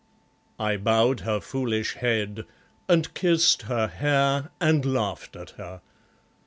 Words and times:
I 0.59 0.77
bowed 0.77 1.19
her 1.19 1.39
foolish 1.39 1.93
head, 1.93 2.47
And 2.89 3.13
kissed 3.13 3.61
her 3.69 3.85
hair 3.85 4.49
and 4.59 4.83
laughed 4.83 5.35
at 5.35 5.51
her. 5.61 5.81